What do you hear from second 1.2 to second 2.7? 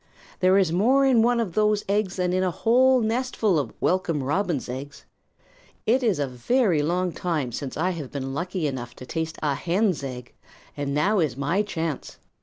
one of those eggs than in a